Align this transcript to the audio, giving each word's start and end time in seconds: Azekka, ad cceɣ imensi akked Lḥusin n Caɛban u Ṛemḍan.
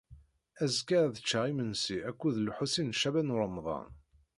Azekka, 0.63 0.97
ad 1.05 1.15
cceɣ 1.19 1.43
imensi 1.51 1.97
akked 2.09 2.35
Lḥusin 2.47 2.87
n 2.93 2.97
Caɛban 2.99 3.33
u 3.33 3.35
Ṛemḍan. 3.43 3.89